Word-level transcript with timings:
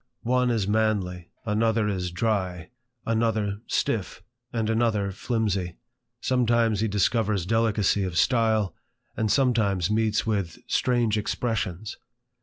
One 0.23 0.49
is 0.49 0.65
manly^ 0.65 1.27
another 1.45 1.87
is 1.87 2.11
dty^ 2.11 2.69
another 3.05 3.61
stiffs 3.67 4.21
and 4.51 4.67
another 4.67 5.11
^/iwjry/ 5.11 5.75
sometimes 6.19 6.79
he 6.79 6.87
discovers 6.87 7.45
delicacy 7.45 8.01
of 8.01 8.17
style, 8.17 8.73
and 9.15 9.31
sometimes 9.31 9.91
meets 9.91 10.25
with 10.25 10.57
strange 10.65 11.19
expressions. 11.19 11.97